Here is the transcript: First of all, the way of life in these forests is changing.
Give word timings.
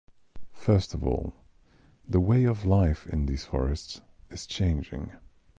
First 0.55 0.95
of 0.95 1.05
all, 1.05 1.35
the 2.09 2.19
way 2.19 2.43
of 2.45 2.65
life 2.65 3.05
in 3.05 3.27
these 3.27 3.45
forests 3.45 4.01
is 4.31 4.47
changing. 4.47 5.11